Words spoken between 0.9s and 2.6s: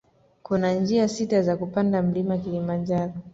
sita za kupanda mlima